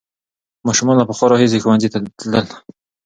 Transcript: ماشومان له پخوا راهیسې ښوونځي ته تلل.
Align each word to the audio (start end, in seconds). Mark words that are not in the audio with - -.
ماشومان 0.67 0.95
له 0.97 1.05
پخوا 1.09 1.25
راهیسې 1.31 1.59
ښوونځي 1.63 1.89
ته 1.93 1.99
تلل. 2.19 2.47